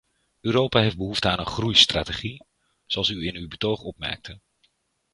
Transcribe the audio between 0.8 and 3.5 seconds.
behoefte aan een groeistrategie, zoals u in uw